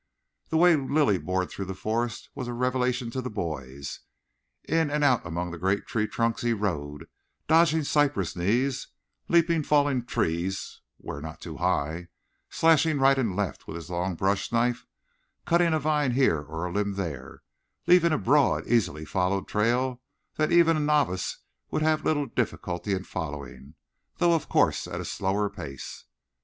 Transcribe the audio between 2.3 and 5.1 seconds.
was a revelation to the boys. In and